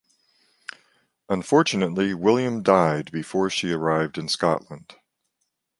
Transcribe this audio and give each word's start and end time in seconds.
Unfortunately, 1.29 2.15
William 2.15 2.63
died 2.63 3.11
before 3.11 3.51
she 3.51 3.71
arrived 3.71 4.17
in 4.17 4.27
Scotland. 4.27 4.95